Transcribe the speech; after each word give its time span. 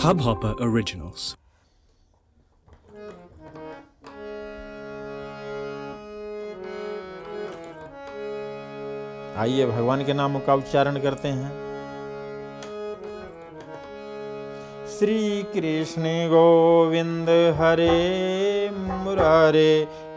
Hubhopper 0.00 0.54
Originals. 0.58 1.36
आइए 9.36 9.66
भगवान 9.66 10.04
के 10.04 10.12
नामों 10.12 10.40
का 10.46 10.54
उच्चारण 10.54 11.00
करते 11.02 11.28
हैं 11.28 11.50
श्री 14.98 15.20
कृष्ण 15.54 16.02
गोविंद 16.30 17.28
हरे 17.60 17.90
मुरारे 19.04 19.70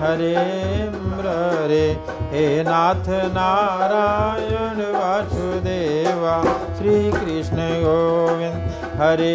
हरे 0.00 0.34
मुरारे 0.94 1.84
हे 2.32 2.42
नाथ 2.66 3.08
नारायण 3.36 4.80
वासुदेव 4.94 6.22
श्री 6.78 6.94
कृष्ण 7.12 7.66
गोविंद 7.84 8.68
हरे 9.00 9.34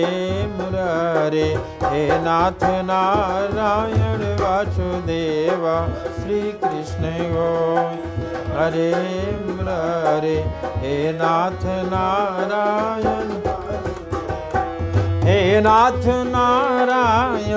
मुरारे 0.53 1.47
हे 1.83 2.05
नाथ 2.27 2.63
नारायण 2.91 4.23
वासुदेव 4.41 5.65
श्री 6.19 6.41
कृष्ण 6.63 7.11
गोविंद 7.33 8.55
हरे 8.57 8.91
मुरारे 9.45 10.37
हे 10.83 10.95
नाथ 11.19 11.65
नारायण 11.91 13.31
हे 15.27 15.39
नाथ 15.67 16.05
नारायण 16.31 17.12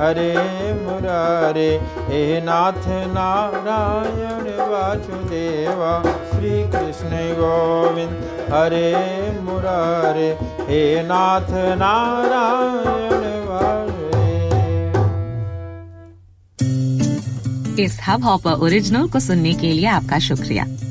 हरे 0.00 0.34
मुरारे, 0.74 1.70
हे 2.08 2.40
नाथ 2.40 2.86
नारायण 3.08 4.46
वासुदेवा 4.70 5.92
श्री 6.30 6.62
कृष्ण 6.72 7.22
गोविंद। 7.38 8.14
हरे 8.52 8.90
मुरारे, 9.40 10.28
हे 10.70 11.02
नाथ 11.02 11.50
नारायण 11.78 13.28
इस 17.80 17.98
हब 18.08 18.24
हॉपर 18.24 18.52
ओरिजिनल 18.52 19.08
को 19.08 19.20
सुनने 19.20 19.52
के 19.54 19.72
लिए 19.72 19.86
आपका 19.86 20.18
शुक्रिया। 20.18 20.64